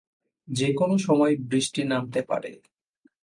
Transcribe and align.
যে-কোনো 0.47 0.95
সময় 0.97 1.33
বৃষ্টি 1.41 1.81
নামতে 1.83 2.21
পারে। 2.21 2.51